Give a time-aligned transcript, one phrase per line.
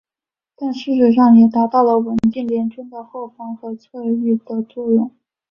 [0.55, 5.11] 但事实上也达到稳定联军的后方和侧翼的作用。